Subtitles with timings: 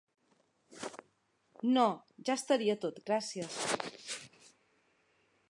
[1.75, 1.83] No,
[2.31, 3.61] ja estaria tot gracies.